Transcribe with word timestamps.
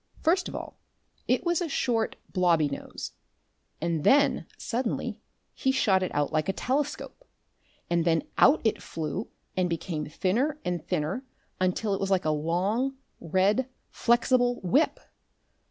First 0.23 0.47
of 0.49 0.55
all 0.55 0.79
it 1.27 1.43
was 1.45 1.61
a 1.61 1.69
short, 1.69 2.15
blobby 2.33 2.67
nose, 2.67 3.11
and 3.79 4.03
then 4.03 4.47
suddenly 4.57 5.19
he 5.53 5.71
shot 5.71 6.01
it 6.01 6.09
out 6.15 6.33
like 6.33 6.49
a 6.49 6.53
telescope, 6.53 7.23
and 7.87 8.03
then 8.03 8.23
out 8.39 8.61
it 8.63 8.81
flew 8.81 9.27
and 9.55 9.69
became 9.69 10.07
thinner 10.09 10.59
and 10.65 10.83
thinner 10.87 11.23
until 11.59 11.93
it 11.93 12.01
was 12.01 12.09
like 12.09 12.25
a 12.25 12.31
long, 12.31 12.97
red, 13.19 13.69
flexible 13.91 14.59
whip. 14.63 14.99